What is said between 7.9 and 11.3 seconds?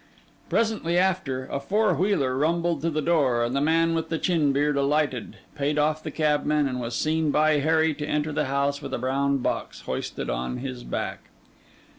to enter the house with a brown box hoisted on his back.